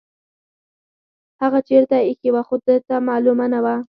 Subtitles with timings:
[1.41, 3.75] هغه چیرته ایښې وه خو ده ته معلومه نه وه.